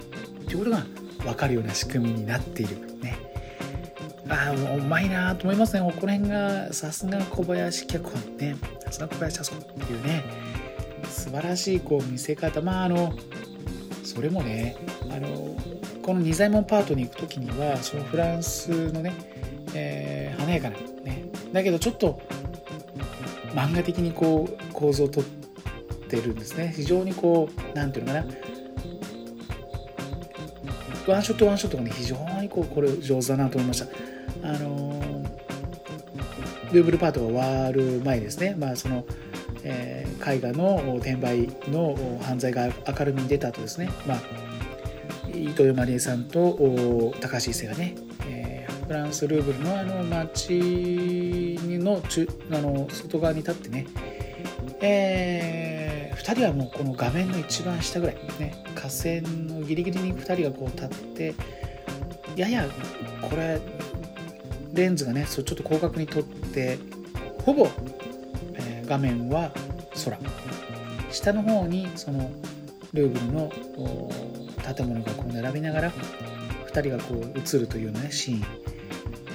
[0.45, 0.83] ということが
[1.23, 2.77] 分かるような仕組みになっている。
[3.01, 3.17] ね。
[4.29, 5.79] ああうまいなと思いますね。
[5.81, 8.37] この辺がさすが小林脚本。
[8.37, 8.55] ね。
[8.79, 10.50] さすが小林脚本っていうね。
[11.11, 12.61] 素晴らしいこう見せ方。
[12.61, 13.13] まああの
[14.03, 14.75] それもね
[15.09, 15.55] あの
[16.01, 19.13] この仁左衛門パートに行く時にはそのフランスのね、
[19.73, 21.29] えー、華やかなね。
[21.53, 22.21] だけどちょっと
[23.53, 25.23] 漫画的にこう構造をとっ
[26.09, 26.73] てるんですね。
[26.75, 28.27] 非常にこう何ていうのかな。
[31.07, 33.87] ワンショットワンショットがね非常にこうこれ上手だなと思いました。
[34.43, 35.01] あの
[36.71, 38.55] ルーブルパートが終わる前ですね。
[38.57, 39.05] まあその
[39.63, 44.19] えー、絵画の転売の犯罪が明るみに出た後ですね、まあ、
[45.33, 47.95] 糸魚まりえさんと高橋一生がね、
[48.27, 53.87] えー、フランス・ルーブルのあの街の中あの外側に立ってね、
[54.81, 61.35] えー、2人はもうこの画面の一番下ぐらい、ね、河川のギリギリに2人がこう立って
[62.35, 62.65] やや
[63.21, 63.61] これ
[64.73, 66.79] レンズがねちょっと広角に撮って
[67.45, 67.67] ほぼ
[68.91, 69.53] 画面は
[70.03, 70.19] 空。
[71.11, 72.29] 下の方にその
[72.91, 73.49] ルーブルの
[74.75, 78.43] 建物がこう並びながら2人がこう映るというような、ね、シーン。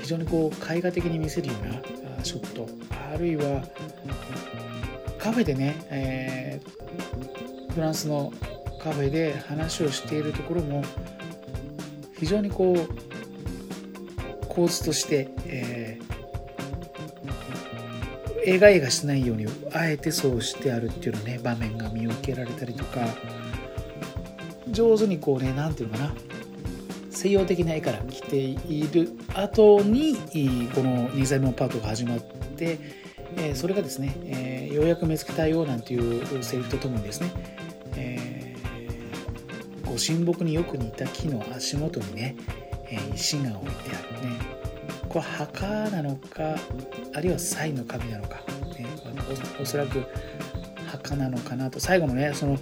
[0.03, 2.69] 非常にこう絵画的に見せるようなショット。
[3.15, 3.67] あるいは
[5.19, 8.35] カフェでね、えー、フランスの
[8.83, 10.85] カフェで話をしているところも
[12.19, 15.86] 非常にこう構図として、えー
[18.47, 23.01] 映画映画しないようにあえてそうしてあるっていうのね場面が見受けられたりとか。
[24.69, 26.15] 上手にこうね何て言うのかな。
[27.11, 30.17] 西洋的な絵から来ている後に
[30.75, 32.79] この2剤目のパートが始まって、
[33.39, 38.55] えそれがですね、えようやく見つけたよなんていうセリフとともにですね、
[39.87, 42.37] ご神木によく似た木の足元にね、
[43.15, 44.66] 石が置いてあるね。
[45.09, 46.57] これ墓なのか
[47.15, 48.37] あるいは祭の神なのか、
[48.79, 48.87] ね、
[49.61, 50.05] おそらく
[50.87, 51.81] 墓なのかなと。
[51.81, 52.59] 最後のねその、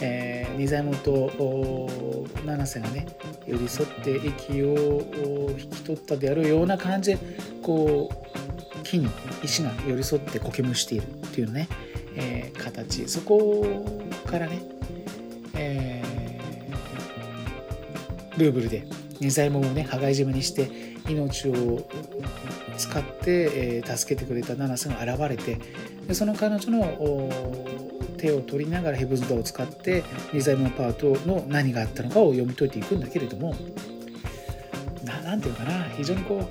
[0.00, 3.06] えー、仁左衛門と七瀬がね
[3.46, 7.18] 寄り添って息を引き取ったであるような感じで
[7.62, 9.08] こう木に
[9.42, 11.68] 石が寄り添って苔むしているっていうね、
[12.16, 13.08] えー、形。
[13.08, 13.66] そこ
[14.26, 14.62] からね、
[15.54, 18.86] えー、ルーブルで
[19.20, 21.82] 仁左衛門をね羽交い締めにして命を
[22.76, 25.58] 使って、えー、助けてくれた七瀬が現れて
[26.06, 27.30] でその彼女の
[28.16, 33.54] 手を取りながらヘブンズ・ドアを使ってニザイモンパートの何があったのかを読み解いていくんだけれども
[35.24, 36.48] 何て言うかな非常にこ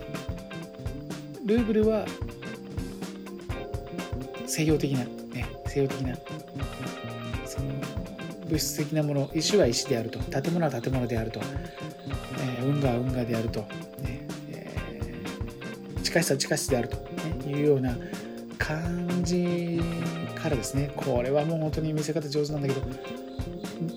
[1.43, 2.05] うルーブルは
[4.45, 4.99] 西洋的な、
[5.33, 6.15] ね、西洋的な
[7.45, 7.67] その
[8.45, 11.39] 物質的なもの石は石であると建物は建物であると、
[12.39, 13.65] えー、運河は運河であると。
[16.13, 17.97] 地下室は地下室であると、いうような
[18.59, 19.81] 感じ
[20.35, 22.81] からですねこれはもう本当に見せ方上手なんだけど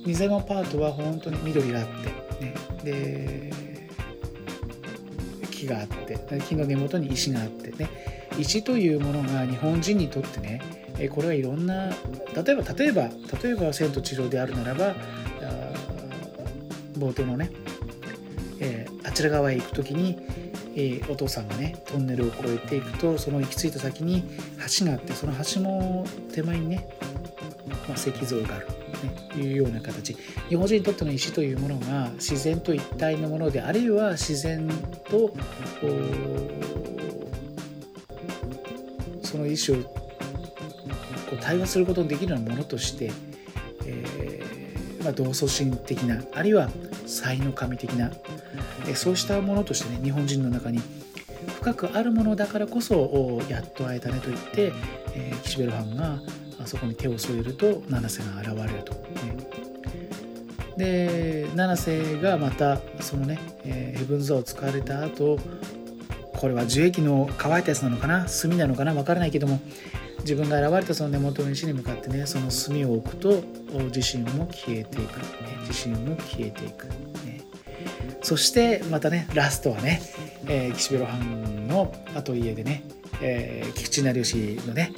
[0.06, 3.52] 水山パートは本当に緑があって、ね、で
[5.50, 7.90] 木があって木の根元に石があってね
[8.38, 10.62] 石というものが日本人にとってね
[11.10, 11.90] これはいろんな
[12.34, 13.10] 例えば例えば
[13.42, 14.94] 例えば「千と千尋」であるならば
[16.98, 17.50] 冒頭のね、
[18.58, 20.18] えー、あちら側へ行く時に
[20.76, 24.22] えー、お父さんがねトンネルを越えていくとその行き着いた先に
[24.78, 26.88] 橋があってその橋の手前にね、
[27.88, 28.66] まあ、石像がある
[29.02, 30.16] ね、いうような形。
[30.48, 34.68] 日本人にとっての石というものが自然と一体のものであるいは自然
[35.04, 35.34] と
[39.22, 43.12] その意思をこう対話することのできるようなものとして、
[43.84, 46.70] えーまあ、同祖神的なあるいは
[47.06, 48.10] 才の神的な
[48.94, 50.80] そうしたものとしてね日本人の中に
[51.60, 54.72] 深くあるものだからこそやっと会えたねと言って、
[55.14, 59.00] えー、岸辺露伴がそこに手を添えると七瀬が現れると、ね、
[60.76, 65.38] で七瀬がまたそのね、えー、ヘブンズ・アを使われた後
[66.32, 68.26] これは樹液の乾いたやつなのかな？
[68.26, 68.92] 炭なのかな？
[68.92, 69.60] わからないけども
[70.20, 73.42] 自分が現れたその根元の石に向かってねその炭を置くと
[73.94, 75.24] 自身も消えていく、ね、
[75.68, 76.94] 自身も消えていく、ね、
[78.26, 80.02] そしてまたねラストはね、
[80.48, 82.82] えー、岸辺露伴のアトリエでね、
[83.22, 84.90] えー、菊池成吉のね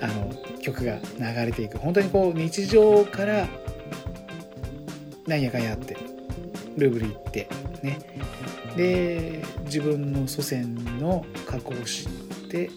[0.00, 1.76] あの曲が流れていく。
[1.76, 3.46] 本当にこう日常から
[5.26, 5.94] なんやかんやって
[6.78, 7.48] ルーブル行って
[7.82, 7.98] ね。
[8.78, 12.70] で自分の祖先の過去を知って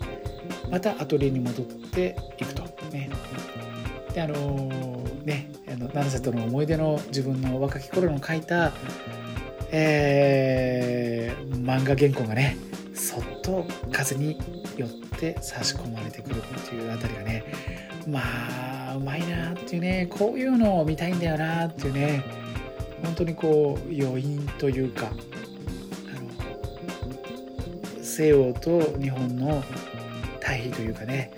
[0.70, 2.64] またアトリエに戻っていくと。
[2.92, 3.10] ね。
[4.14, 8.74] であのー、ねあの七瀬との思い出の自分の若き頃の書いた、
[9.76, 12.58] えー、漫画原稿がね
[12.94, 14.38] そっと風に
[14.78, 17.44] よって差し込まれてくるっていうあたりがね
[18.08, 18.22] ま
[18.92, 22.24] あうまいなっていうねこういうのを見たいんだよなっていうね
[23.04, 25.10] 本当にこう余韻というか
[28.00, 29.64] 西洋と日本の
[30.40, 31.32] 対比というかね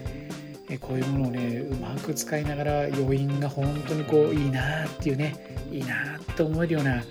[0.82, 7.02] こういうものをねうまく使いながら余韻が本当にこういいなっていうねいいなって思えるような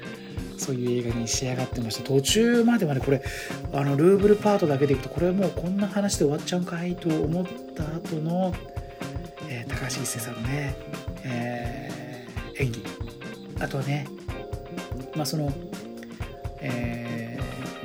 [0.59, 2.03] そういう映画に仕上がってました。
[2.03, 3.23] 途中まではねこれ
[3.73, 8.55] あのルーブルパートだけでいくとこれはもうこんな話で終わっちゃうんかいと思った後の、
[9.49, 10.75] えー、高橋一生さんのね、
[11.25, 12.85] えー、演技。
[13.61, 14.07] あとはね
[15.15, 15.53] まあその、
[16.61, 17.39] え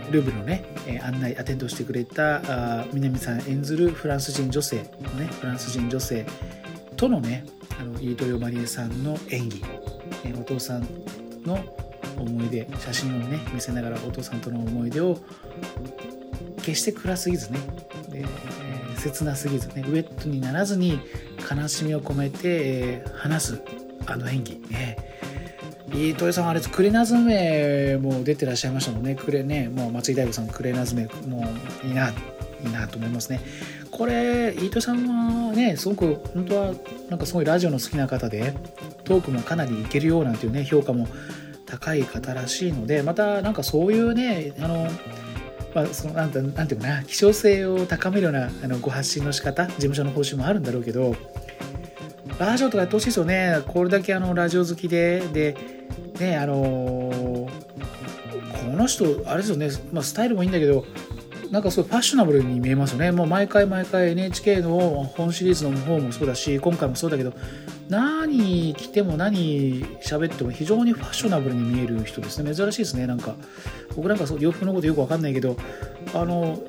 [0.07, 0.65] ー、ルーブルのね
[1.03, 6.25] 案内アテンドしてくれたあ南さん演ずるフランス人女性のねフランス人女性
[6.95, 7.45] とのね
[7.79, 9.63] あの飯豊まりえさんの演技、
[10.25, 10.87] えお父さん
[11.45, 11.63] の
[12.23, 15.17] 思い出写真をね見せながらお父さんとの思い出を
[16.61, 17.59] 決して暗すぎずね、
[18.13, 20.99] えー、切なすぎずねウェットにならずに
[21.49, 23.61] 悲しみを込めて、えー、話す
[24.05, 24.61] あの演技。
[24.69, 24.97] ね。
[25.89, 29.15] 飯豊さんあれクレナズメも出てらっしゃいましたもんね。
[29.15, 31.47] クレねもう松井大悟さんクレナズメも
[31.83, 32.13] ういいない
[32.67, 33.39] いなと思いますね。
[33.91, 36.73] これ飯豊さんはねすごく本当は
[37.09, 38.53] なんかすごいラジオの好きな方で
[39.03, 41.07] トークもかなりいけるようなんていうね評価も
[41.69, 44.87] 高い方らしいのでまたなんかそういうねあの
[45.75, 51.15] まあ、そのなんてなんていうかな希少性を高めるようなあのご発信の仕方事務所の方針もあるんだろうけど
[52.39, 53.61] ラジオとかやってほしいですよね。
[53.67, 55.55] これだけあのラジオ好きでで
[56.19, 57.49] ねあの、こ
[58.71, 60.85] の人あれですよね、まあ、スタイルもいいんだけど
[61.51, 63.11] なんかすごいファッショナブルに見えますよね。
[63.11, 64.79] もう毎回毎回 NHK の
[65.15, 67.33] 本シリーズの方もそうだし今回もそうだけど
[67.89, 72.53] 何着ても何喋っても非常にファッショナブルに見える人ですね。
[72.53, 73.07] 珍しいですね。
[73.07, 73.35] なんか
[73.95, 75.57] 僕なんかそう洋服のことよく分かんないけど
[76.13, 76.59] あの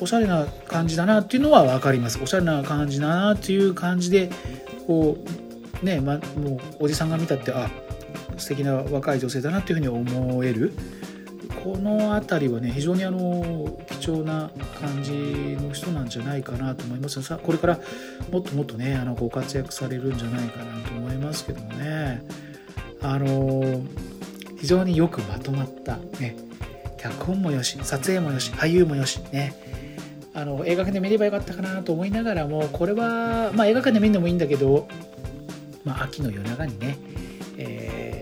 [0.00, 2.20] おしゃれな感じだなっていうのは分かります。
[2.22, 4.30] おしゃれな感じだなっていう感じで
[4.86, 5.18] こ
[5.82, 7.68] うね、ま、もうおじさんが見たってあ
[8.36, 10.72] 素敵な若い女性だなっていうふうに思える。
[11.64, 13.68] この辺りはね非常にあの
[14.00, 14.50] 貴重な
[14.80, 15.12] 感じ
[15.60, 17.22] の人なんじゃないかなと思います。
[17.22, 17.80] さこれから
[18.30, 22.22] もっともっとねあのご活躍されるんじゃないかなと思いますけどもね。
[23.00, 23.82] あの
[24.58, 26.36] 非常によくまとまったね
[26.96, 29.54] 脚本もよし撮影もよし俳優もよしね。
[30.34, 34.88] あの映画館で見ればよかったかなと思いながらもこれは、まあ、映画館で見るのもいいんだけど、
[35.84, 36.96] まあ、秋の夜長にね、
[37.58, 38.21] え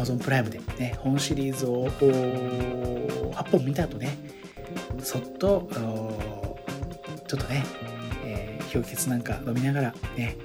[0.00, 4.16] Amazon プライムで、ね、本シリーズを8本見た後ね
[5.02, 5.68] そっと
[7.26, 7.64] ちょっとね、
[8.24, 10.36] えー、氷結なんか飲みながらね、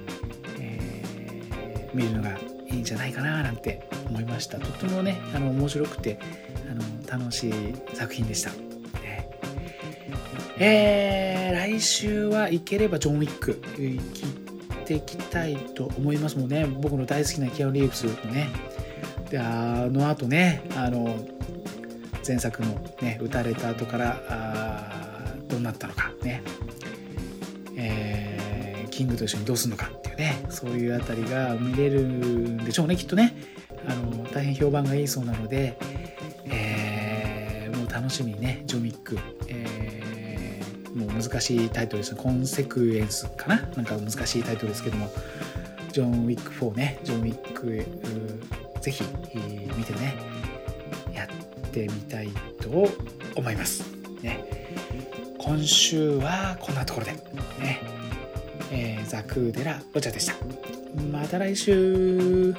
[0.60, 2.38] えー、見るのが
[2.68, 4.58] いいんじゃないかななんて思いました。
[4.58, 6.18] とってもねあの面白くて
[6.70, 7.52] あの楽しい
[7.94, 8.50] 作品でした。
[10.58, 16.64] えー、来週は行ければジョン・ウィック行っていきたいと思いますもんね。
[16.66, 18.48] 僕の大好きなキアヌ・リーブスのね。
[19.30, 21.16] であの後ねあの
[22.26, 22.68] 前作の
[23.00, 26.42] ね撃たれた後からあどうなったのかね。
[27.76, 33.36] えー、キングと一緒にどうするのかっていうねそういうあたりが見れるんでしょうねきっとね。
[33.86, 35.78] あの大変評判がいいそうなので、
[36.46, 39.18] えー、もう楽しみにねジョミック、
[39.48, 39.96] えー
[40.96, 42.20] もう難しいタイトルですね。
[42.22, 43.56] コンセクエンスかな？
[43.76, 45.10] なんか難しいタイトルですけども。
[45.92, 46.98] ジョン・ウィック4ね。
[47.04, 47.86] ジョン・ウィック
[48.86, 49.02] ぜひ
[49.76, 50.14] 見てね
[51.12, 52.28] やってみたい
[52.60, 52.88] と
[53.34, 53.82] 思います。
[54.22, 54.38] ね。
[55.38, 57.12] 今週はこんなところで。
[57.58, 57.80] ね。
[58.70, 60.34] えー、ザクーデラロチャでした。
[61.10, 62.54] また来週。